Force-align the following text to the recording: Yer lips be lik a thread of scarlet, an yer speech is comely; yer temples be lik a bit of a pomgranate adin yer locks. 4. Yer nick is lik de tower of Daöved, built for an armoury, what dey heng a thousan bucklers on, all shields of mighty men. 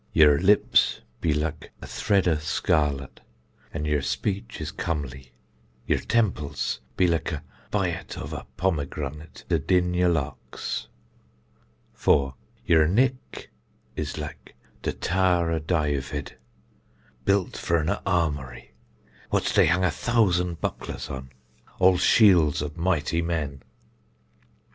Yer 0.13 0.39
lips 0.39 1.01
be 1.19 1.31
lik 1.31 1.69
a 1.79 1.85
thread 1.85 2.25
of 2.25 2.41
scarlet, 2.41 3.19
an 3.71 3.85
yer 3.85 4.01
speech 4.01 4.59
is 4.59 4.71
comely; 4.71 5.31
yer 5.85 5.99
temples 5.99 6.79
be 6.97 7.05
lik 7.05 7.31
a 7.31 7.43
bit 7.69 8.17
of 8.17 8.33
a 8.33 8.47
pomgranate 8.57 9.43
adin 9.51 9.93
yer 9.93 10.07
locks. 10.07 10.87
4. 11.93 12.33
Yer 12.65 12.87
nick 12.87 13.51
is 13.95 14.17
lik 14.17 14.55
de 14.81 14.91
tower 14.91 15.51
of 15.51 15.67
Daöved, 15.67 16.31
built 17.23 17.55
for 17.55 17.77
an 17.77 17.89
armoury, 18.03 18.73
what 19.29 19.51
dey 19.55 19.65
heng 19.67 19.83
a 19.83 19.91
thousan 19.91 20.55
bucklers 20.55 21.11
on, 21.11 21.29
all 21.77 21.99
shields 21.99 22.63
of 22.63 22.75
mighty 22.75 23.21
men. 23.21 23.61